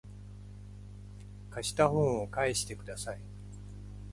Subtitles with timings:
[1.51, 3.19] 貸した本を返してください